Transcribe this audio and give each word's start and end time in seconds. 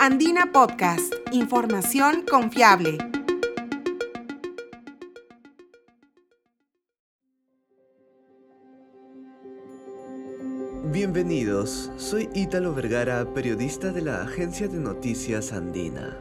Andina 0.00 0.52
Podcast, 0.52 1.12
información 1.32 2.24
confiable. 2.30 2.98
Bienvenidos, 10.84 11.90
soy 11.96 12.28
Ítalo 12.32 12.74
Vergara, 12.74 13.34
periodista 13.34 13.90
de 13.90 14.02
la 14.02 14.22
agencia 14.22 14.68
de 14.68 14.78
noticias 14.78 15.52
Andina. 15.52 16.16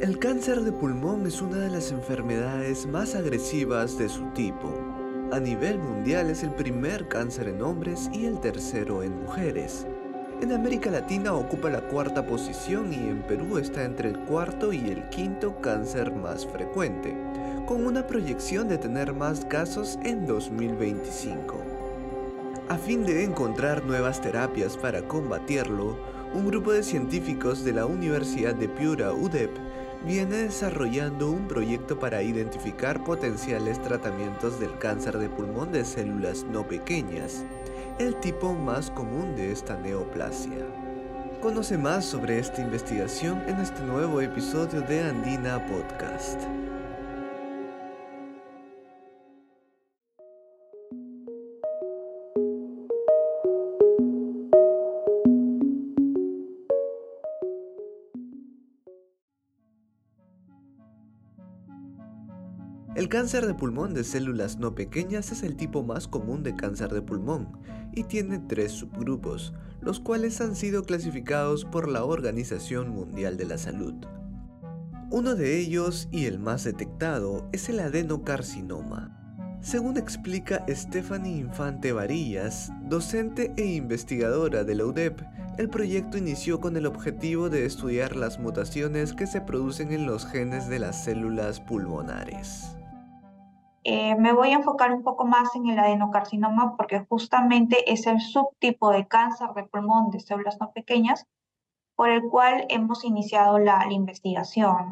El 0.00 0.20
cáncer 0.20 0.60
de 0.60 0.70
pulmón 0.70 1.26
es 1.26 1.42
una 1.42 1.56
de 1.56 1.70
las 1.70 1.90
enfermedades 1.90 2.86
más 2.86 3.16
agresivas 3.16 3.98
de 3.98 4.08
su 4.08 4.24
tipo. 4.34 4.72
A 5.32 5.40
nivel 5.40 5.80
mundial 5.80 6.30
es 6.30 6.44
el 6.44 6.50
primer 6.50 7.08
cáncer 7.08 7.48
en 7.48 7.60
hombres 7.60 8.08
y 8.12 8.26
el 8.26 8.38
tercero 8.38 9.02
en 9.02 9.20
mujeres. 9.20 9.84
En 10.40 10.52
América 10.52 10.90
Latina 10.90 11.32
ocupa 11.32 11.70
la 11.70 11.80
cuarta 11.80 12.26
posición 12.26 12.92
y 12.92 12.96
en 12.96 13.22
Perú 13.22 13.56
está 13.56 13.84
entre 13.84 14.10
el 14.10 14.18
cuarto 14.18 14.72
y 14.72 14.90
el 14.90 15.08
quinto 15.08 15.60
cáncer 15.60 16.12
más 16.12 16.44
frecuente, 16.46 17.16
con 17.66 17.86
una 17.86 18.06
proyección 18.06 18.68
de 18.68 18.76
tener 18.76 19.14
más 19.14 19.44
casos 19.44 19.98
en 20.02 20.26
2025. 20.26 21.56
A 22.68 22.76
fin 22.76 23.06
de 23.06 23.24
encontrar 23.24 23.84
nuevas 23.84 24.20
terapias 24.20 24.76
para 24.76 25.02
combatirlo, 25.02 25.98
un 26.34 26.46
grupo 26.46 26.72
de 26.72 26.82
científicos 26.82 27.64
de 27.64 27.72
la 27.72 27.86
Universidad 27.86 28.54
de 28.54 28.68
Piura, 28.68 29.12
UDEP, 29.12 29.50
viene 30.04 30.36
desarrollando 30.36 31.30
un 31.30 31.46
proyecto 31.46 31.98
para 31.98 32.22
identificar 32.22 33.02
potenciales 33.04 33.80
tratamientos 33.80 34.60
del 34.60 34.76
cáncer 34.78 35.16
de 35.18 35.30
pulmón 35.30 35.72
de 35.72 35.84
células 35.84 36.44
no 36.44 36.66
pequeñas 36.66 37.44
el 37.98 38.16
tipo 38.16 38.52
más 38.52 38.90
común 38.90 39.36
de 39.36 39.52
esta 39.52 39.76
neoplasia. 39.76 40.66
Conoce 41.40 41.78
más 41.78 42.04
sobre 42.04 42.38
esta 42.38 42.60
investigación 42.60 43.42
en 43.46 43.60
este 43.60 43.82
nuevo 43.82 44.20
episodio 44.20 44.80
de 44.80 45.02
Andina 45.02 45.64
Podcast. 45.66 46.40
El 62.94 63.08
cáncer 63.08 63.44
de 63.46 63.54
pulmón 63.54 63.92
de 63.92 64.04
células 64.04 64.58
no 64.58 64.76
pequeñas 64.76 65.32
es 65.32 65.42
el 65.42 65.56
tipo 65.56 65.82
más 65.82 66.06
común 66.06 66.44
de 66.44 66.54
cáncer 66.54 66.94
de 66.94 67.02
pulmón 67.02 67.48
y 67.92 68.04
tiene 68.04 68.38
tres 68.38 68.70
subgrupos, 68.70 69.52
los 69.80 69.98
cuales 69.98 70.40
han 70.40 70.54
sido 70.54 70.84
clasificados 70.84 71.64
por 71.64 71.88
la 71.88 72.04
Organización 72.04 72.90
Mundial 72.90 73.36
de 73.36 73.46
la 73.46 73.58
Salud. 73.58 73.94
Uno 75.10 75.34
de 75.34 75.58
ellos, 75.58 76.08
y 76.12 76.26
el 76.26 76.38
más 76.38 76.62
detectado, 76.62 77.48
es 77.50 77.68
el 77.68 77.80
adenocarcinoma. 77.80 79.58
Según 79.60 79.96
explica 79.96 80.64
Stephanie 80.68 81.38
Infante 81.38 81.92
Varillas, 81.92 82.70
docente 82.88 83.52
e 83.56 83.64
investigadora 83.64 84.62
de 84.62 84.74
la 84.76 84.86
UDEP, 84.86 85.20
el 85.58 85.68
proyecto 85.68 86.16
inició 86.16 86.60
con 86.60 86.76
el 86.76 86.86
objetivo 86.86 87.50
de 87.50 87.66
estudiar 87.66 88.14
las 88.14 88.38
mutaciones 88.38 89.14
que 89.14 89.26
se 89.26 89.40
producen 89.40 89.92
en 89.92 90.06
los 90.06 90.26
genes 90.26 90.68
de 90.68 90.78
las 90.78 91.04
células 91.04 91.60
pulmonares. 91.60 92.76
Eh, 93.84 94.16
me 94.16 94.32
voy 94.32 94.50
a 94.50 94.54
enfocar 94.54 94.92
un 94.94 95.02
poco 95.02 95.26
más 95.26 95.54
en 95.54 95.68
el 95.68 95.78
adenocarcinoma 95.78 96.74
porque 96.76 97.04
justamente 97.06 97.92
es 97.92 98.06
el 98.06 98.20
subtipo 98.20 98.90
de 98.90 99.06
cáncer 99.06 99.50
de 99.54 99.64
pulmón 99.64 100.10
de 100.10 100.20
células 100.20 100.56
no 100.58 100.72
pequeñas 100.72 101.26
por 101.94 102.08
el 102.08 102.22
cual 102.30 102.64
hemos 102.70 103.04
iniciado 103.04 103.58
la, 103.58 103.86
investigación. 103.90 104.90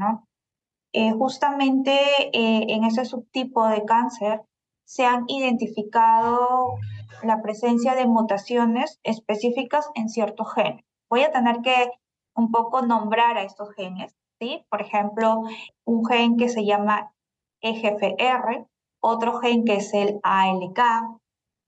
Eh, 0.92 1.12
justamente 1.12 1.92
eh, 2.32 2.66
en 2.68 2.84
ese 2.84 3.06
subtipo 3.06 3.66
de 3.66 3.84
cáncer 3.86 4.42
se 4.84 5.06
han 5.06 5.24
identificado 5.26 6.74
la 7.22 7.40
presencia 7.40 7.94
de 7.94 8.06
mutaciones 8.06 9.00
específicas 9.02 9.90
en 9.94 10.10
ciertos 10.10 10.52
genes. 10.52 10.84
Voy 11.08 11.22
a 11.22 11.32
tener 11.32 11.62
que 11.62 11.90
un 12.34 12.50
poco 12.50 12.82
nombrar 12.82 13.38
a 13.38 13.42
estos 13.42 13.72
genes. 13.74 14.14
¿sí? 14.38 14.66
Por 14.68 14.82
ejemplo, 14.82 15.42
un 15.84 16.04
gen 16.04 16.36
que 16.36 16.50
se 16.50 16.66
llama 16.66 17.12
EGFR, 17.62 18.66
otro 19.02 19.38
gen 19.40 19.64
que 19.64 19.76
es 19.76 19.92
el 19.94 20.20
ALK, 20.22 20.80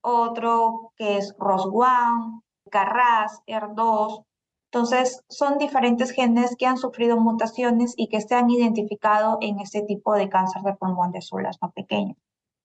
otro 0.03 0.93
que 0.97 1.19
es 1.19 1.37
ROS1, 1.37 2.43
CARRAS, 2.71 3.43
ER2. 3.47 4.25
Entonces, 4.73 5.23
son 5.29 5.59
diferentes 5.59 6.11
genes 6.11 6.57
que 6.57 6.67
han 6.67 6.79
sufrido 6.79 7.17
mutaciones 7.17 7.95
y 7.97 8.09
que 8.09 8.21
se 8.21 8.35
han 8.35 8.51
identificado 8.51 9.39
en 9.41 9.61
este 9.61 9.83
tipo 9.83 10.15
de 10.15 10.29
cáncer 10.29 10.63
de 10.63 10.75
pulmón 10.75 11.13
de 11.13 11.23
células 11.23 11.59
no 11.63 11.71
pequeñas. 11.71 12.17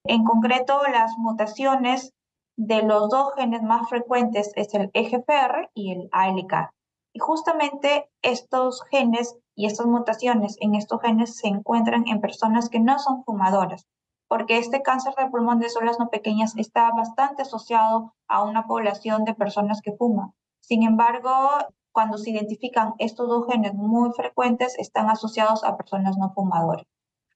En 0.05 0.23
concreto, 0.23 0.81
las 0.91 1.17
mutaciones 1.17 2.13
de 2.57 2.83
los 2.83 3.09
dos 3.09 3.33
genes 3.35 3.61
más 3.61 3.87
frecuentes 3.89 4.51
es 4.55 4.73
el 4.73 4.89
EGFR 4.93 5.69
y 5.73 5.93
el 5.93 6.09
ALK. 6.11 6.71
Y 7.13 7.19
justamente 7.19 8.09
estos 8.21 8.83
genes 8.91 9.35
y 9.55 9.65
estas 9.65 9.87
mutaciones 9.87 10.57
en 10.59 10.75
estos 10.75 11.01
genes 11.01 11.37
se 11.37 11.47
encuentran 11.47 12.07
en 12.07 12.21
personas 12.21 12.69
que 12.69 12.79
no 12.79 12.99
son 12.99 13.23
fumadoras, 13.23 13.87
porque 14.29 14.59
este 14.59 14.83
cáncer 14.83 15.15
de 15.15 15.27
pulmón 15.27 15.59
de 15.59 15.69
células 15.69 15.99
no 15.99 16.09
pequeñas 16.09 16.55
está 16.55 16.91
bastante 16.91 17.41
asociado 17.41 18.13
a 18.27 18.43
una 18.43 18.67
población 18.67 19.25
de 19.25 19.33
personas 19.33 19.81
que 19.81 19.97
fuman. 19.97 20.33
Sin 20.61 20.83
embargo, 20.83 21.31
cuando 21.91 22.19
se 22.19 22.29
identifican 22.29 22.93
estos 22.99 23.27
dos 23.27 23.47
genes 23.47 23.73
muy 23.73 24.11
frecuentes, 24.15 24.77
están 24.77 25.09
asociados 25.09 25.63
a 25.63 25.75
personas 25.75 26.15
no 26.17 26.31
fumadoras. 26.31 26.85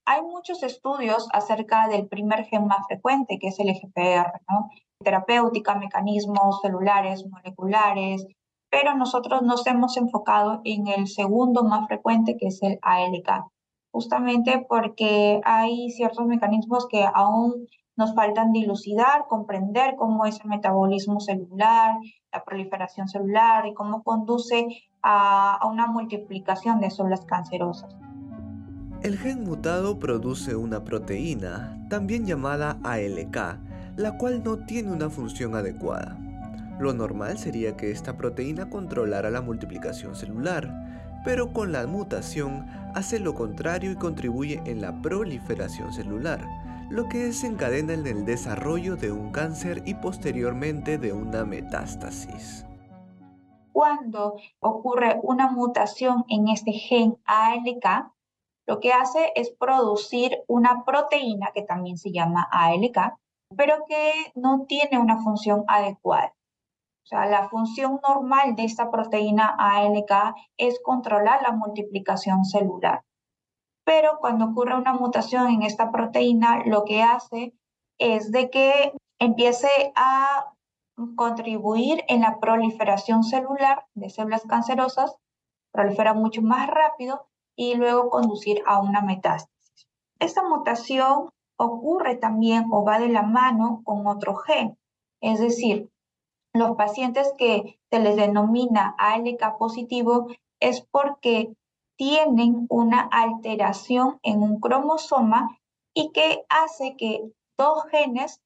Hay 0.06 0.22
muchos 0.22 0.62
estudios 0.62 1.28
acerca 1.32 1.88
del 1.88 2.06
primer 2.06 2.44
gen 2.44 2.68
más 2.68 2.86
frecuente, 2.86 3.38
que 3.40 3.48
es 3.48 3.58
el 3.58 3.70
EGPR, 3.70 4.40
terapéutica, 5.02 5.74
mecanismos 5.74 6.60
celulares, 6.62 7.26
moleculares, 7.28 8.24
pero 8.70 8.94
nosotros 8.94 9.42
nos 9.42 9.66
hemos 9.66 9.96
enfocado 9.96 10.60
en 10.64 10.86
el 10.86 11.08
segundo 11.08 11.64
más 11.64 11.88
frecuente, 11.88 12.36
que 12.38 12.48
es 12.48 12.62
el 12.62 12.78
ALK 12.82 13.50
justamente 13.94 14.66
porque 14.68 15.40
hay 15.44 15.88
ciertos 15.92 16.26
mecanismos 16.26 16.88
que 16.90 17.06
aún 17.14 17.68
nos 17.94 18.12
faltan 18.12 18.50
dilucidar, 18.50 19.26
comprender 19.28 19.94
cómo 19.96 20.26
es 20.26 20.40
el 20.40 20.50
metabolismo 20.50 21.20
celular, 21.20 21.94
la 22.32 22.42
proliferación 22.42 23.06
celular 23.06 23.68
y 23.68 23.72
cómo 23.72 24.02
conduce 24.02 24.66
a, 25.00 25.60
una 25.70 25.86
multiplicación 25.86 26.80
de 26.80 26.90
células 26.90 27.24
cancerosas. 27.24 27.94
El 29.04 29.16
gen 29.16 29.44
mutado 29.44 30.00
produce 30.00 30.56
una 30.56 30.82
proteína, 30.82 31.86
también 31.88 32.26
llamada 32.26 32.80
ALK, 32.82 33.36
la 33.96 34.18
cual 34.18 34.42
no 34.42 34.66
tiene 34.66 34.90
una 34.90 35.08
función 35.08 35.54
adecuada. 35.54 36.18
Lo 36.80 36.92
normal 36.92 37.38
sería 37.38 37.76
que 37.76 37.92
esta 37.92 38.16
proteína 38.16 38.68
controlara 38.68 39.30
la 39.30 39.40
multiplicación 39.40 40.16
celular, 40.16 40.83
pero 41.24 41.52
con 41.52 41.72
la 41.72 41.86
mutación 41.86 42.66
hace 42.94 43.18
lo 43.18 43.34
contrario 43.34 43.90
y 43.90 43.96
contribuye 43.96 44.62
en 44.66 44.80
la 44.80 45.00
proliferación 45.00 45.92
celular, 45.92 46.46
lo 46.90 47.08
que 47.08 47.18
desencadena 47.18 47.94
en 47.94 48.06
el 48.06 48.24
desarrollo 48.24 48.96
de 48.96 49.10
un 49.10 49.32
cáncer 49.32 49.82
y 49.86 49.94
posteriormente 49.94 50.98
de 50.98 51.12
una 51.12 51.44
metástasis. 51.44 52.66
Cuando 53.72 54.36
ocurre 54.60 55.18
una 55.22 55.50
mutación 55.50 56.24
en 56.28 56.48
este 56.48 56.72
gen 56.72 57.16
ALK, 57.24 58.12
lo 58.66 58.78
que 58.80 58.92
hace 58.92 59.32
es 59.34 59.50
producir 59.50 60.38
una 60.46 60.84
proteína 60.84 61.50
que 61.52 61.62
también 61.62 61.98
se 61.98 62.12
llama 62.12 62.48
ALK, 62.52 63.16
pero 63.56 63.84
que 63.88 64.12
no 64.34 64.64
tiene 64.68 64.98
una 64.98 65.22
función 65.22 65.64
adecuada. 65.66 66.34
O 67.04 67.06
sea, 67.06 67.26
la 67.26 67.48
función 67.50 68.00
normal 68.06 68.56
de 68.56 68.64
esta 68.64 68.90
proteína 68.90 69.54
ALK 69.58 70.34
es 70.56 70.80
controlar 70.82 71.42
la 71.42 71.52
multiplicación 71.52 72.46
celular. 72.46 73.04
Pero 73.84 74.16
cuando 74.20 74.46
ocurre 74.46 74.74
una 74.74 74.94
mutación 74.94 75.48
en 75.48 75.62
esta 75.62 75.92
proteína, 75.92 76.62
lo 76.64 76.84
que 76.84 77.02
hace 77.02 77.52
es 77.98 78.32
de 78.32 78.48
que 78.48 78.94
empiece 79.18 79.68
a 79.94 80.54
contribuir 81.14 82.02
en 82.08 82.22
la 82.22 82.40
proliferación 82.40 83.22
celular 83.22 83.84
de 83.94 84.08
células 84.08 84.46
cancerosas, 84.46 85.14
prolifera 85.72 86.14
mucho 86.14 86.40
más 86.40 86.68
rápido 86.68 87.26
y 87.54 87.74
luego 87.74 88.08
conducir 88.08 88.62
a 88.66 88.80
una 88.80 89.02
metástasis. 89.02 89.86
Esta 90.20 90.42
mutación 90.42 91.28
ocurre 91.58 92.16
también 92.16 92.66
o 92.72 92.82
va 92.82 92.98
de 92.98 93.08
la 93.08 93.22
mano 93.22 93.82
con 93.84 94.06
otro 94.06 94.36
gen, 94.36 94.78
es 95.20 95.40
decir, 95.40 95.90
los 96.54 96.76
pacientes 96.76 97.34
que 97.36 97.78
se 97.90 97.98
les 97.98 98.16
denomina 98.16 98.94
ALK 98.98 99.58
positivo 99.58 100.28
es 100.60 100.80
porque 100.90 101.52
tienen 101.96 102.66
una 102.70 103.00
alteración 103.00 104.18
en 104.22 104.42
un 104.42 104.60
cromosoma 104.60 105.58
y 105.92 106.10
que 106.12 106.44
hace 106.48 106.96
que 106.96 107.22
dos 107.58 107.84
genes 107.90 108.40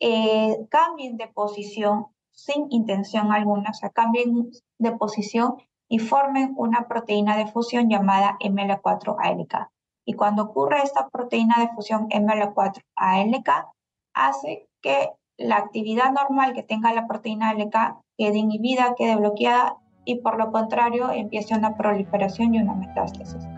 eh, 0.00 0.66
cambien 0.70 1.16
de 1.16 1.28
posición 1.28 2.06
sin 2.32 2.66
intención 2.70 3.32
alguna, 3.32 3.70
o 3.70 3.74
sea, 3.74 3.90
cambien 3.90 4.50
de 4.78 4.92
posición 4.92 5.56
y 5.88 5.98
formen 5.98 6.54
una 6.56 6.88
proteína 6.88 7.36
de 7.36 7.46
fusión 7.46 7.90
llamada 7.90 8.38
ML4-ALK. 8.40 9.70
Y 10.06 10.14
cuando 10.14 10.44
ocurre 10.44 10.82
esta 10.82 11.08
proteína 11.08 11.56
de 11.58 11.68
fusión 11.74 12.08
ML4-ALK, 12.08 13.68
hace 14.14 14.68
que 14.80 15.10
la 15.40 15.56
actividad 15.56 16.12
normal 16.12 16.52
que 16.52 16.62
tenga 16.62 16.92
la 16.92 17.06
proteína 17.06 17.48
ALK 17.48 17.74
quede 18.18 18.38
inhibida, 18.38 18.94
quede 18.96 19.16
bloqueada 19.16 19.76
y 20.04 20.16
por 20.16 20.38
lo 20.38 20.52
contrario 20.52 21.10
empiece 21.10 21.54
una 21.54 21.76
proliferación 21.76 22.54
y 22.54 22.62
una 22.62 22.74
metástasis. 22.74 23.48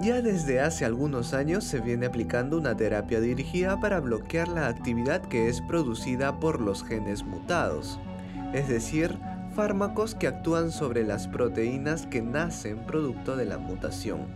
Ya 0.00 0.20
desde 0.20 0.60
hace 0.60 0.84
algunos 0.84 1.32
años 1.32 1.64
se 1.64 1.80
viene 1.80 2.06
aplicando 2.06 2.58
una 2.58 2.76
terapia 2.76 3.20
dirigida 3.20 3.80
para 3.80 4.00
bloquear 4.00 4.48
la 4.48 4.68
actividad 4.68 5.22
que 5.22 5.48
es 5.48 5.62
producida 5.62 6.40
por 6.40 6.60
los 6.60 6.84
genes 6.84 7.24
mutados, 7.24 7.98
es 8.52 8.68
decir, 8.68 9.18
fármacos 9.54 10.14
que 10.14 10.26
actúan 10.26 10.72
sobre 10.72 11.04
las 11.04 11.26
proteínas 11.28 12.06
que 12.06 12.20
nacen 12.20 12.84
producto 12.84 13.34
de 13.36 13.46
la 13.46 13.56
mutación. 13.56 14.26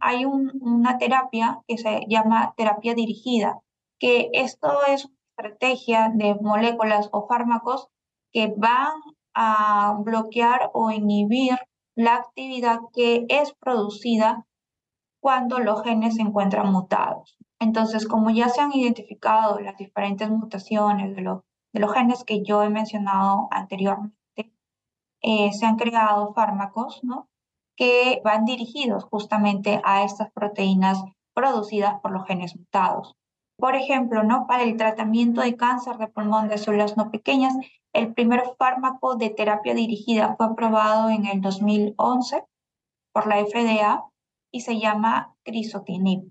Hay 0.00 0.24
una 0.24 0.98
terapia 0.98 1.60
que 1.68 1.78
se 1.78 2.00
llama 2.08 2.54
terapia 2.56 2.94
dirigida, 2.94 3.60
que 3.98 4.30
esto 4.32 4.78
es 4.88 5.08
estrategia 5.36 6.10
de 6.14 6.34
moléculas 6.34 7.08
o 7.12 7.26
fármacos 7.26 7.88
que 8.32 8.52
van 8.56 8.94
a 9.34 9.96
bloquear 9.98 10.70
o 10.72 10.90
inhibir 10.90 11.58
la 11.94 12.16
actividad 12.16 12.80
que 12.92 13.26
es 13.28 13.52
producida 13.54 14.46
cuando 15.20 15.58
los 15.58 15.82
genes 15.82 16.16
se 16.16 16.22
encuentran 16.22 16.72
mutados. 16.72 17.36
Entonces, 17.58 18.06
como 18.06 18.30
ya 18.30 18.48
se 18.48 18.60
han 18.60 18.72
identificado 18.72 19.58
las 19.60 19.76
diferentes 19.76 20.30
mutaciones 20.30 21.16
de 21.16 21.22
los 21.22 21.92
genes 21.92 22.24
que 22.24 22.42
yo 22.42 22.62
he 22.62 22.70
mencionado 22.70 23.48
anteriormente, 23.50 24.14
eh, 25.22 25.52
se 25.52 25.66
han 25.66 25.76
creado 25.76 26.32
fármacos 26.34 27.00
¿no? 27.02 27.28
que 27.76 28.20
van 28.24 28.44
dirigidos 28.44 29.04
justamente 29.04 29.80
a 29.84 30.04
estas 30.04 30.30
proteínas 30.32 31.02
producidas 31.34 32.00
por 32.00 32.12
los 32.12 32.26
genes 32.26 32.56
mutados. 32.56 33.16
Por 33.58 33.74
ejemplo, 33.74 34.22
¿no? 34.22 34.46
para 34.46 34.64
el 34.64 34.76
tratamiento 34.76 35.40
de 35.40 35.56
cáncer 35.56 35.96
de 35.96 36.08
pulmón 36.08 36.48
de 36.48 36.58
células 36.58 36.96
no 36.96 37.10
pequeñas, 37.10 37.54
el 37.94 38.12
primer 38.12 38.42
fármaco 38.58 39.16
de 39.16 39.30
terapia 39.30 39.74
dirigida 39.74 40.36
fue 40.36 40.46
aprobado 40.46 41.08
en 41.08 41.24
el 41.24 41.40
2011 41.40 42.44
por 43.12 43.26
la 43.26 43.42
FDA 43.42 44.04
y 44.52 44.60
se 44.60 44.78
llama 44.78 45.34
crisotinib. 45.42 46.30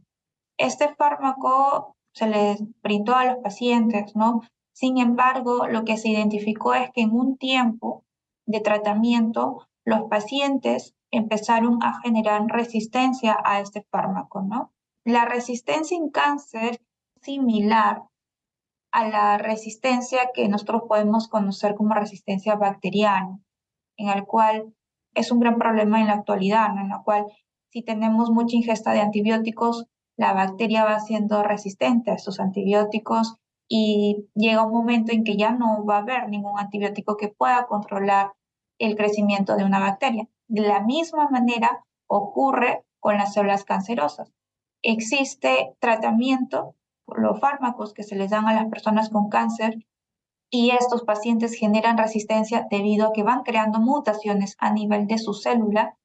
Este 0.57 0.93
fármaco 0.93 1.95
se 2.13 2.27
les 2.27 2.63
brindó 2.83 3.15
a 3.15 3.25
los 3.25 3.37
pacientes, 3.37 4.15
¿no? 4.15 4.41
Sin 4.73 4.99
embargo, 4.99 5.67
lo 5.67 5.83
que 5.83 5.97
se 5.97 6.09
identificó 6.09 6.75
es 6.75 6.91
que 6.91 7.01
en 7.01 7.11
un 7.11 7.37
tiempo 7.37 8.03
de 8.45 8.61
tratamiento, 8.61 9.67
los 9.83 10.03
pacientes 10.09 10.95
empezaron 11.11 11.79
a 11.81 11.99
generar 12.01 12.45
resistencia 12.47 13.37
a 13.43 13.59
este 13.59 13.81
fármaco, 13.89 14.41
¿no? 14.43 14.71
La 15.03 15.25
resistencia 15.25 15.97
en 15.97 16.09
cáncer 16.09 16.81
similar 17.25 18.03
a 18.91 19.09
la 19.09 19.37
resistencia 19.37 20.29
que 20.33 20.47
nosotros 20.47 20.83
podemos 20.87 21.27
conocer 21.27 21.75
como 21.75 21.93
resistencia 21.95 22.55
bacteriana, 22.55 23.39
en 23.97 24.09
el 24.09 24.25
cual 24.25 24.73
es 25.13 25.31
un 25.31 25.39
gran 25.39 25.57
problema 25.57 25.99
en 25.99 26.07
la 26.07 26.13
actualidad, 26.13 26.77
en 26.77 26.89
la 26.89 27.01
cual 27.03 27.25
si 27.71 27.81
tenemos 27.81 28.29
mucha 28.29 28.55
ingesta 28.55 28.93
de 28.93 29.01
antibióticos, 29.01 29.87
la 30.17 30.31
bacteria 30.31 30.85
va 30.85 30.99
siendo 30.99 31.43
resistente 31.43 32.11
a 32.11 32.13
estos 32.13 32.39
antibióticos 32.39 33.35
y 33.67 34.29
llega 34.33 34.65
un 34.65 34.71
momento 34.71 35.11
en 35.11 35.23
que 35.23 35.35
ya 35.35 35.51
no 35.51 35.83
va 35.85 35.97
a 35.97 36.01
haber 36.01 36.29
ningún 36.29 36.57
antibiótico 36.57 37.17
que 37.17 37.27
pueda 37.27 37.65
controlar 37.65 38.31
el 38.79 38.95
crecimiento 38.95 39.57
de 39.57 39.65
una 39.65 39.79
bacteria. 39.79 40.29
De 40.47 40.61
la 40.61 40.81
misma 40.81 41.27
manera 41.29 41.83
ocurre 42.07 42.85
con 42.99 43.17
las 43.17 43.33
células 43.33 43.65
cancerosas. 43.65 44.31
Existe 44.81 45.75
tratamiento 45.79 46.75
los 47.07 47.39
fármacos 47.39 47.93
que 47.93 48.03
se 48.03 48.15
les 48.15 48.31
dan 48.31 48.47
a 48.47 48.53
las 48.53 48.65
personas 48.67 49.09
con 49.09 49.29
cáncer 49.29 49.85
y 50.49 50.71
estos 50.71 51.03
pacientes 51.03 51.55
generan 51.55 51.97
resistencia 51.97 52.67
debido 52.69 53.07
a 53.07 53.13
que 53.13 53.23
van 53.23 53.43
creando 53.43 53.79
mutaciones 53.79 54.55
a 54.59 54.71
nivel 54.71 55.07
de 55.07 55.17
su 55.17 55.33
célula 55.33 55.97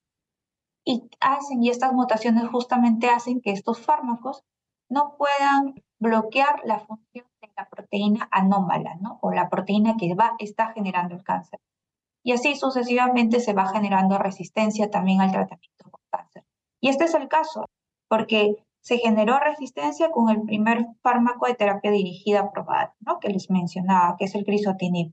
y 0.84 1.08
hacen 1.20 1.62
y 1.62 1.70
estas 1.70 1.92
mutaciones 1.92 2.48
justamente 2.48 3.10
hacen 3.10 3.40
que 3.40 3.52
estos 3.52 3.80
fármacos 3.80 4.42
no 4.88 5.16
puedan 5.16 5.74
bloquear 5.98 6.62
la 6.64 6.80
función 6.80 7.26
de 7.40 7.50
la 7.56 7.68
proteína 7.68 8.28
anómala, 8.32 8.96
¿no? 9.00 9.18
O 9.22 9.30
la 9.30 9.48
proteína 9.48 9.96
que 9.96 10.14
va, 10.14 10.34
está 10.38 10.72
generando 10.72 11.14
el 11.14 11.22
cáncer. 11.22 11.60
Y 12.24 12.32
así 12.32 12.56
sucesivamente 12.56 13.40
se 13.40 13.52
va 13.52 13.68
generando 13.68 14.18
resistencia 14.18 14.90
también 14.90 15.20
al 15.20 15.30
tratamiento 15.30 15.90
con 15.90 16.00
cáncer. 16.10 16.44
Y 16.80 16.88
este 16.88 17.04
es 17.04 17.14
el 17.14 17.28
caso, 17.28 17.66
porque 18.08 18.56
se 18.80 18.98
generó 18.98 19.38
resistencia 19.38 20.10
con 20.10 20.30
el 20.30 20.42
primer 20.42 20.86
fármaco 21.02 21.46
de 21.46 21.54
terapia 21.54 21.90
dirigida 21.90 22.40
aprobado, 22.40 22.92
¿no? 23.00 23.20
Que 23.20 23.28
les 23.28 23.50
mencionaba, 23.50 24.16
que 24.18 24.24
es 24.24 24.34
el 24.34 24.44
crisotinib. 24.44 25.12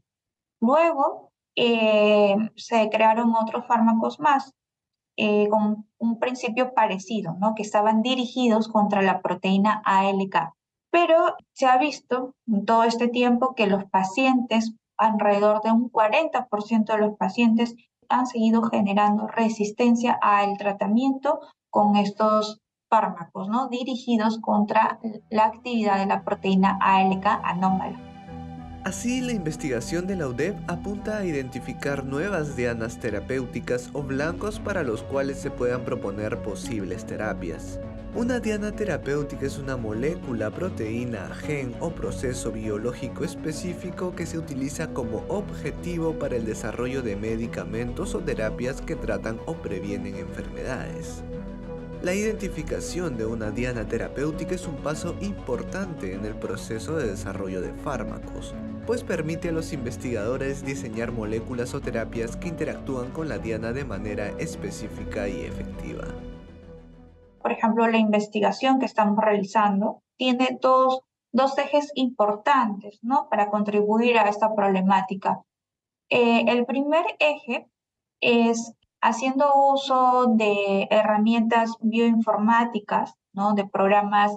Luego 0.62 1.32
eh, 1.56 2.36
se 2.56 2.90
crearon 2.90 3.36
otros 3.36 3.66
fármacos 3.68 4.20
más 4.20 4.54
eh, 5.18 5.50
con 5.50 5.88
un 5.98 6.20
principio 6.20 6.74
parecido, 6.74 7.36
¿no? 7.40 7.56
Que 7.56 7.64
estaban 7.64 8.02
dirigidos 8.02 8.68
contra 8.68 9.02
la 9.02 9.22
proteína 9.22 9.82
ALK. 9.84 10.54
Pero 10.92 11.36
se 11.54 11.66
ha 11.66 11.78
visto 11.78 12.36
en 12.48 12.66
todo 12.66 12.84
este 12.84 13.08
tiempo 13.08 13.54
que 13.56 13.68
los 13.68 13.86
pacientes, 13.86 14.76
alrededor 14.98 15.62
de 15.62 15.72
un 15.72 15.92
40% 15.92 16.86
de 16.86 16.98
los 17.00 17.18
pacientes, 17.18 17.76
han 18.10 18.28
seguido 18.28 18.62
generando 18.64 19.28
resistencia 19.28 20.18
al 20.22 20.58
tratamiento 20.58 21.40
con 21.70 21.98
estos 21.98 22.62
fármacos, 22.90 23.50
¿no? 23.50 23.68
Dirigidos 23.70 24.40
contra 24.40 25.00
la 25.30 25.46
actividad 25.46 26.00
de 26.00 26.06
la 26.06 26.24
proteína 26.24 26.78
ALK 26.82 27.26
anómala. 27.44 28.00
Así, 28.84 29.20
la 29.20 29.34
investigación 29.34 30.08
de 30.08 30.16
la 30.16 30.30
UDEP 30.30 30.58
apunta 30.70 31.18
a 31.18 31.26
identificar 31.26 32.06
nuevas 32.06 32.56
dianas 32.56 32.98
terapéuticas 33.00 33.90
o 33.92 34.02
blancos 34.02 34.62
para 34.62 34.84
los 34.84 35.04
cuales 35.04 35.40
se 35.42 35.52
puedan 35.52 35.84
proponer 35.84 36.42
posibles 36.42 37.06
terapias. 37.06 37.82
Una 38.16 38.40
diana 38.40 38.72
terapéutica 38.72 39.46
es 39.46 39.58
una 39.60 39.76
molécula, 39.76 40.50
proteína, 40.52 41.28
gen 41.36 41.76
o 41.82 41.92
proceso 41.92 42.52
biológico 42.54 43.26
específico 43.26 44.16
que 44.16 44.26
se 44.26 44.38
utiliza 44.38 44.88
como 44.94 45.26
objetivo 45.28 46.14
para 46.14 46.38
el 46.38 46.46
desarrollo 46.46 47.02
de 47.02 47.18
medicamentos 47.18 48.16
o 48.16 48.20
terapias 48.20 48.82
que 48.82 48.96
tratan 48.96 49.38
o 49.46 49.56
previenen 49.56 50.16
enfermedades. 50.16 51.24
La 52.04 52.14
identificación 52.14 53.18
de 53.18 53.26
una 53.26 53.52
diana 53.52 53.88
terapéutica 53.88 54.56
es 54.56 54.68
un 54.68 54.76
paso 54.78 55.16
importante 55.22 56.14
en 56.14 56.26
el 56.26 56.36
proceso 56.36 56.96
de 56.96 57.08
desarrollo 57.08 57.62
de 57.62 57.74
fármacos, 57.74 58.54
pues 58.86 59.04
permite 59.04 59.50
a 59.50 59.52
los 59.52 59.74
investigadores 59.74 60.64
diseñar 60.64 61.12
moléculas 61.12 61.74
o 61.74 61.82
terapias 61.82 62.38
que 62.38 62.48
interactúan 62.48 63.12
con 63.12 63.28
la 63.28 63.40
diana 63.40 63.74
de 63.74 63.84
manera 63.84 64.30
específica 64.38 65.28
y 65.28 65.42
efectiva 65.42 66.06
por 67.48 67.54
ejemplo, 67.54 67.88
la 67.88 67.98
investigación 67.98 68.78
que 68.78 68.86
estamos 68.86 69.18
realizando 69.24 70.04
tiene 70.18 70.60
dos, 70.62 71.00
dos 71.32 71.58
ejes 71.58 71.94
importantes 71.96 73.00
¿no? 73.02 73.30
para 73.30 73.50
contribuir 73.50 74.18
a 74.18 74.28
esta 74.28 74.54
problemática. 74.54 75.44
Eh, 76.10 76.44
el 76.46 76.66
primer 76.66 77.06
eje 77.20 77.70
es 78.20 78.74
haciendo 79.02 79.54
uso 79.74 80.28
de 80.36 80.88
herramientas 80.90 81.76
bioinformáticas, 81.82 83.16
¿no? 83.34 83.54
de 83.54 83.68
programas 83.68 84.32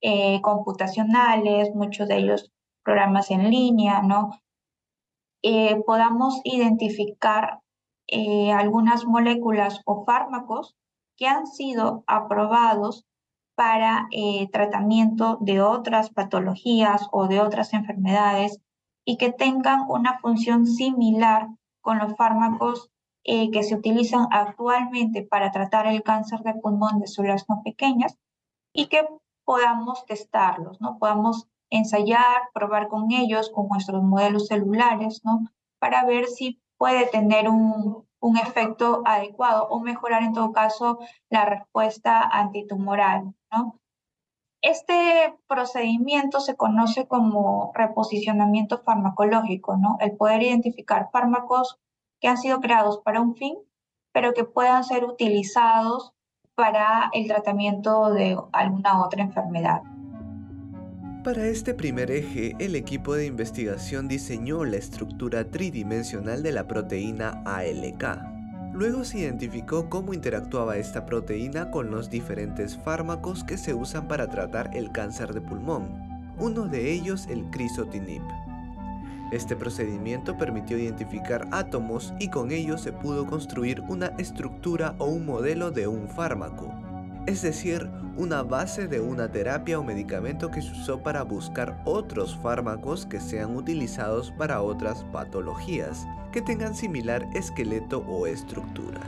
eh, 0.00 0.40
computacionales, 0.42 1.74
muchos 1.74 2.08
de 2.08 2.18
ellos 2.18 2.52
programas 2.82 3.30
en 3.30 3.50
línea, 3.50 4.00
¿no? 4.02 4.30
Eh, 5.42 5.82
podamos 5.84 6.40
identificar 6.44 7.60
algunas 8.54 9.04
moléculas 9.04 9.80
o 9.84 10.04
fármacos 10.04 10.76
que 11.16 11.26
han 11.26 11.46
sido 11.48 12.04
aprobados 12.06 13.04
para 13.56 14.06
eh, 14.12 14.48
tratamiento 14.52 15.38
de 15.40 15.62
otras 15.62 16.10
patologías 16.10 17.08
o 17.10 17.26
de 17.26 17.40
otras 17.40 17.72
enfermedades 17.72 18.60
y 19.04 19.16
que 19.16 19.32
tengan 19.32 19.86
una 19.88 20.18
función 20.18 20.66
similar 20.66 21.48
con 21.80 21.98
los 21.98 22.14
fármacos 22.16 22.90
eh, 23.28 23.50
que 23.50 23.62
se 23.62 23.74
utilizan 23.74 24.28
actualmente 24.30 25.22
para 25.22 25.50
tratar 25.50 25.86
el 25.86 26.02
cáncer 26.02 26.40
de 26.40 26.54
pulmón 26.54 27.00
de 27.00 27.08
células 27.08 27.44
no 27.48 27.62
pequeñas 27.64 28.16
y 28.72 28.86
que 28.86 29.06
podamos 29.44 30.06
testarlos, 30.06 30.80
¿no? 30.80 30.98
Podamos 30.98 31.48
ensayar, 31.70 32.42
probar 32.54 32.88
con 32.88 33.10
ellos, 33.10 33.50
con 33.50 33.68
nuestros 33.68 34.02
modelos 34.02 34.46
celulares, 34.46 35.22
¿no? 35.24 35.40
Para 35.80 36.04
ver 36.04 36.26
si 36.26 36.60
puede 36.78 37.06
tener 37.06 37.48
un, 37.48 38.06
un 38.20 38.36
efecto 38.36 39.02
adecuado 39.04 39.66
o 39.68 39.80
mejorar 39.80 40.22
en 40.22 40.32
todo 40.32 40.52
caso 40.52 40.98
la 41.30 41.44
respuesta 41.44 42.20
antitumoral. 42.22 43.34
¿no? 43.52 43.78
Este 44.62 45.34
procedimiento 45.46 46.40
se 46.40 46.56
conoce 46.56 47.06
como 47.06 47.72
reposicionamiento 47.74 48.78
farmacológico, 48.78 49.76
¿no? 49.76 49.96
el 50.00 50.16
poder 50.16 50.42
identificar 50.42 51.10
fármacos 51.12 51.78
que 52.20 52.28
han 52.28 52.38
sido 52.38 52.60
creados 52.60 53.00
para 53.04 53.20
un 53.20 53.34
fin, 53.36 53.56
pero 54.12 54.32
que 54.32 54.44
puedan 54.44 54.84
ser 54.84 55.04
utilizados 55.04 56.12
para 56.54 57.10
el 57.12 57.28
tratamiento 57.28 58.12
de 58.12 58.36
alguna 58.52 59.04
otra 59.04 59.22
enfermedad. 59.22 59.82
Para 61.22 61.46
este 61.46 61.74
primer 61.74 62.10
eje, 62.10 62.54
el 62.60 62.76
equipo 62.76 63.14
de 63.14 63.26
investigación 63.26 64.06
diseñó 64.06 64.64
la 64.64 64.76
estructura 64.76 65.50
tridimensional 65.50 66.42
de 66.42 66.52
la 66.52 66.68
proteína 66.68 67.42
ALK. 67.44 68.22
Luego 68.72 69.04
se 69.04 69.18
identificó 69.18 69.90
cómo 69.90 70.14
interactuaba 70.14 70.76
esta 70.76 71.04
proteína 71.04 71.70
con 71.70 71.90
los 71.90 72.10
diferentes 72.10 72.78
fármacos 72.78 73.42
que 73.42 73.58
se 73.58 73.74
usan 73.74 74.06
para 74.06 74.28
tratar 74.28 74.70
el 74.72 74.92
cáncer 74.92 75.34
de 75.34 75.40
pulmón, 75.40 75.88
uno 76.38 76.66
de 76.66 76.92
ellos 76.92 77.26
el 77.26 77.50
crisotinib. 77.50 78.22
Este 79.32 79.56
procedimiento 79.56 80.38
permitió 80.38 80.78
identificar 80.78 81.48
átomos 81.50 82.14
y 82.20 82.28
con 82.28 82.52
ello 82.52 82.78
se 82.78 82.92
pudo 82.92 83.26
construir 83.26 83.80
una 83.88 84.08
estructura 84.18 84.94
o 84.98 85.06
un 85.06 85.26
modelo 85.26 85.72
de 85.72 85.88
un 85.88 86.08
fármaco, 86.08 86.72
es 87.26 87.42
decir, 87.42 87.90
una 88.16 88.42
base 88.42 88.86
de 88.86 89.00
una 89.00 89.30
terapia 89.30 89.78
o 89.78 89.84
medicamento 89.84 90.50
que 90.50 90.62
se 90.62 90.70
usó 90.72 91.02
para 91.02 91.22
buscar 91.22 91.82
otros 91.84 92.38
fármacos 92.40 93.04
que 93.04 93.20
sean 93.20 93.56
utilizados 93.56 94.30
para 94.38 94.62
otras 94.62 95.04
patologías, 95.12 96.06
que 96.32 96.40
tengan 96.40 96.74
similar 96.74 97.26
esqueleto 97.34 98.04
o 98.06 98.26
estructura. 98.26 99.00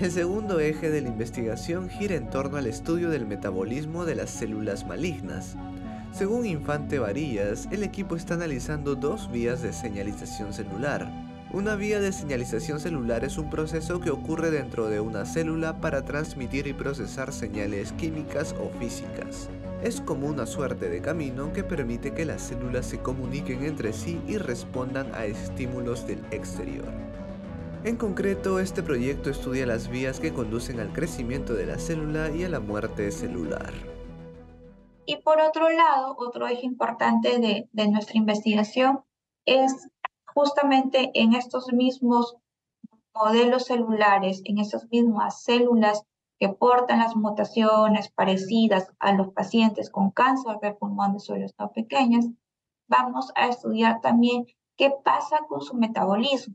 El 0.00 0.10
segundo 0.10 0.60
eje 0.60 0.90
de 0.90 1.00
la 1.00 1.08
investigación 1.08 1.88
gira 1.88 2.16
en 2.16 2.28
torno 2.28 2.58
al 2.58 2.66
estudio 2.66 3.08
del 3.08 3.26
metabolismo 3.26 4.04
de 4.04 4.16
las 4.16 4.30
células 4.30 4.86
malignas, 4.86 5.56
según 6.18 6.46
Infante 6.46 6.98
Varillas, 6.98 7.68
el 7.70 7.84
equipo 7.84 8.16
está 8.16 8.34
analizando 8.34 8.96
dos 8.96 9.30
vías 9.30 9.62
de 9.62 9.72
señalización 9.72 10.52
celular. 10.52 11.08
Una 11.52 11.76
vía 11.76 12.00
de 12.00 12.10
señalización 12.10 12.80
celular 12.80 13.22
es 13.22 13.38
un 13.38 13.48
proceso 13.48 14.00
que 14.00 14.10
ocurre 14.10 14.50
dentro 14.50 14.88
de 14.88 14.98
una 14.98 15.24
célula 15.24 15.80
para 15.80 16.04
transmitir 16.04 16.66
y 16.66 16.72
procesar 16.72 17.32
señales 17.32 17.92
químicas 17.92 18.52
o 18.60 18.68
físicas. 18.80 19.48
Es 19.80 20.00
como 20.00 20.26
una 20.26 20.44
suerte 20.46 20.88
de 20.88 21.00
camino 21.00 21.52
que 21.52 21.62
permite 21.62 22.12
que 22.12 22.24
las 22.24 22.42
células 22.42 22.86
se 22.86 22.98
comuniquen 22.98 23.62
entre 23.62 23.92
sí 23.92 24.20
y 24.26 24.38
respondan 24.38 25.14
a 25.14 25.24
estímulos 25.24 26.04
del 26.04 26.18
exterior. 26.32 26.88
En 27.84 27.94
concreto, 27.94 28.58
este 28.58 28.82
proyecto 28.82 29.30
estudia 29.30 29.66
las 29.66 29.88
vías 29.88 30.18
que 30.18 30.32
conducen 30.32 30.80
al 30.80 30.92
crecimiento 30.92 31.54
de 31.54 31.66
la 31.66 31.78
célula 31.78 32.32
y 32.32 32.42
a 32.42 32.48
la 32.48 32.58
muerte 32.58 33.12
celular. 33.12 33.72
Y 35.08 35.16
por 35.22 35.40
otro 35.40 35.70
lado, 35.70 36.14
otro 36.18 36.46
eje 36.46 36.66
importante 36.66 37.38
de, 37.38 37.66
de 37.72 37.88
nuestra 37.88 38.18
investigación 38.18 39.04
es 39.46 39.88
justamente 40.34 41.10
en 41.14 41.32
estos 41.32 41.72
mismos 41.72 42.36
modelos 43.14 43.64
celulares, 43.64 44.42
en 44.44 44.58
esas 44.58 44.86
mismas 44.90 45.42
células 45.42 46.02
que 46.38 46.50
portan 46.50 46.98
las 46.98 47.16
mutaciones 47.16 48.10
parecidas 48.10 48.92
a 48.98 49.14
los 49.14 49.32
pacientes 49.32 49.88
con 49.88 50.10
cáncer 50.10 50.58
de 50.60 50.74
pulmón 50.74 51.14
de 51.14 51.20
células 51.20 51.54
no 51.58 51.72
pequeñas, 51.72 52.26
vamos 52.86 53.32
a 53.34 53.48
estudiar 53.48 54.02
también 54.02 54.44
qué 54.76 54.92
pasa 55.02 55.38
con 55.48 55.62
su 55.62 55.74
metabolismo, 55.74 56.54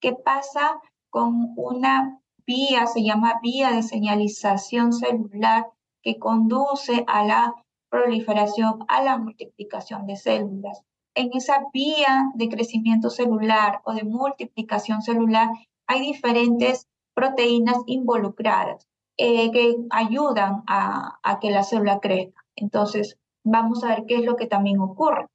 qué 0.00 0.12
pasa 0.12 0.80
con 1.10 1.52
una 1.56 2.20
vía, 2.46 2.86
se 2.86 3.02
llama 3.02 3.40
vía 3.42 3.72
de 3.72 3.82
señalización 3.82 4.92
celular, 4.92 5.66
que 6.00 6.20
conduce 6.20 7.04
a 7.08 7.24
la 7.24 7.54
proliferación 7.90 8.84
a 8.88 9.02
la 9.02 9.18
multiplicación 9.18 10.06
de 10.06 10.16
células. 10.16 10.82
En 11.14 11.30
esa 11.32 11.64
vía 11.72 12.30
de 12.34 12.48
crecimiento 12.48 13.10
celular 13.10 13.80
o 13.84 13.92
de 13.92 14.04
multiplicación 14.04 15.02
celular 15.02 15.48
hay 15.86 16.00
diferentes 16.00 16.86
proteínas 17.14 17.78
involucradas 17.86 18.86
eh, 19.16 19.50
que 19.50 19.76
ayudan 19.90 20.62
a, 20.68 21.18
que 21.40 21.50
la 21.50 21.64
célula 21.64 21.98
crezca. 21.98 22.44
Entonces, 22.54 23.18
vamos 23.44 23.82
a 23.82 23.88
ver 23.88 24.04
qué 24.06 24.16
es 24.16 24.24
lo 24.24 24.36
que 24.36 24.46
también 24.46 24.78
ocurre. 24.80 25.26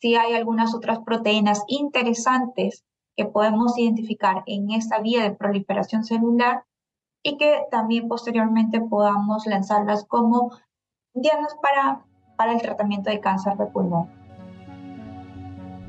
Si 0.00 0.16
hay 0.16 0.34
algunas 0.34 0.74
otras 0.74 0.98
proteínas 1.00 1.62
interesantes 1.68 2.84
que 3.16 3.26
podemos 3.26 3.78
identificar 3.78 4.42
en 4.46 4.70
esa 4.70 4.98
vía 5.00 5.22
de 5.22 5.36
proliferación 5.36 6.02
celular 6.02 6.64
y 7.22 7.36
que 7.36 7.62
también 7.70 8.08
posteriormente 8.08 8.80
podamos 8.80 9.46
lanzarlas 9.46 10.04
como 10.04 10.50
dianas 11.22 11.56
para, 11.62 12.00
para 12.36 12.52
el 12.52 12.62
tratamiento 12.62 13.10
de 13.10 13.20
cáncer 13.20 13.56
de 13.56 13.66
pulmón. 13.66 14.08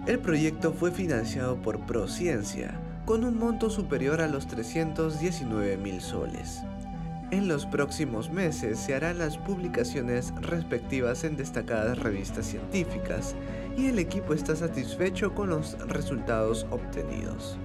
El 0.07 0.19
proyecto 0.19 0.74
fue 0.74 0.91
financiado 0.91 1.62
por 1.62 1.79
Prociencia, 1.86 2.79
con 3.05 3.24
un 3.24 3.38
monto 3.38 3.69
superior 3.69 4.21
a 4.21 4.27
los 4.27 4.48
319 4.48 5.77
mil 5.77 6.01
soles. 6.01 6.63
En 7.31 7.48
los 7.48 7.67
próximos 7.67 8.31
meses 8.31 8.79
se 8.79 8.95
harán 8.95 9.19
las 9.19 9.38
publicaciones 9.38 10.33
respectivas 10.41 11.24
en 11.24 11.38
destacadas 11.38 12.00
revistas 12.00 12.48
científicas 12.48 13.36
y 13.77 13.88
el 13.88 14.00
equipo 14.00 14.33
está 14.33 14.55
satisfecho 14.55 15.36
con 15.36 15.50
los 15.50 15.77
resultados 15.88 16.65
obtenidos. 16.71 17.59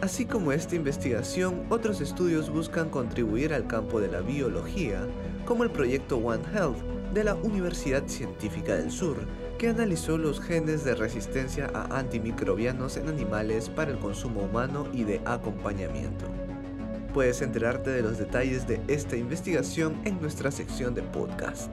Así 0.00 0.24
como 0.24 0.50
esta 0.52 0.76
investigación, 0.76 1.66
otros 1.68 2.00
estudios 2.00 2.48
buscan 2.48 2.88
contribuir 2.88 3.52
al 3.52 3.66
campo 3.66 4.00
de 4.00 4.08
la 4.08 4.22
biología, 4.22 5.06
como 5.44 5.62
el 5.62 5.70
proyecto 5.70 6.16
One 6.16 6.42
Health 6.54 6.78
de 7.12 7.24
la 7.24 7.34
Universidad 7.34 8.06
Científica 8.06 8.76
del 8.76 8.90
Sur, 8.90 9.18
que 9.58 9.68
analizó 9.68 10.16
los 10.16 10.40
genes 10.40 10.84
de 10.84 10.94
resistencia 10.94 11.70
a 11.74 11.98
antimicrobianos 11.98 12.96
en 12.96 13.08
animales 13.08 13.68
para 13.68 13.90
el 13.90 13.98
consumo 13.98 14.40
humano 14.40 14.88
y 14.90 15.04
de 15.04 15.20
acompañamiento. 15.26 16.24
Puedes 17.12 17.42
enterarte 17.42 17.90
de 17.90 18.00
los 18.00 18.16
detalles 18.16 18.66
de 18.66 18.80
esta 18.88 19.16
investigación 19.16 20.00
en 20.06 20.18
nuestra 20.18 20.50
sección 20.50 20.94
de 20.94 21.02
podcast. 21.02 21.70